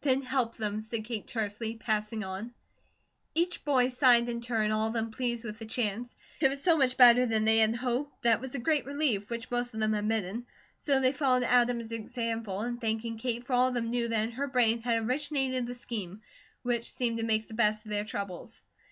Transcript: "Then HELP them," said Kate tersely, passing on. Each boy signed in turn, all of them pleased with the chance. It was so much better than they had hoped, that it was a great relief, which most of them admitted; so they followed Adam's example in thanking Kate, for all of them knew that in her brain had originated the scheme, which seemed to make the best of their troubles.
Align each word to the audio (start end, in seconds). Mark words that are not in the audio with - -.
"Then 0.00 0.22
HELP 0.22 0.56
them," 0.56 0.80
said 0.80 1.04
Kate 1.04 1.24
tersely, 1.24 1.76
passing 1.76 2.24
on. 2.24 2.52
Each 3.32 3.64
boy 3.64 3.90
signed 3.90 4.28
in 4.28 4.40
turn, 4.40 4.72
all 4.72 4.88
of 4.88 4.92
them 4.92 5.12
pleased 5.12 5.44
with 5.44 5.60
the 5.60 5.66
chance. 5.66 6.16
It 6.40 6.48
was 6.48 6.60
so 6.60 6.76
much 6.76 6.96
better 6.96 7.26
than 7.26 7.44
they 7.44 7.58
had 7.58 7.76
hoped, 7.76 8.22
that 8.22 8.38
it 8.38 8.40
was 8.40 8.56
a 8.56 8.58
great 8.58 8.86
relief, 8.86 9.30
which 9.30 9.52
most 9.52 9.74
of 9.74 9.78
them 9.78 9.94
admitted; 9.94 10.44
so 10.76 10.98
they 10.98 11.12
followed 11.12 11.44
Adam's 11.44 11.92
example 11.92 12.62
in 12.62 12.78
thanking 12.78 13.18
Kate, 13.18 13.46
for 13.46 13.52
all 13.52 13.68
of 13.68 13.74
them 13.74 13.90
knew 13.90 14.08
that 14.08 14.24
in 14.24 14.30
her 14.32 14.48
brain 14.48 14.80
had 14.82 14.98
originated 15.04 15.68
the 15.68 15.74
scheme, 15.76 16.22
which 16.62 16.90
seemed 16.92 17.18
to 17.18 17.22
make 17.22 17.46
the 17.46 17.54
best 17.54 17.84
of 17.86 17.90
their 17.92 18.04
troubles. 18.04 18.60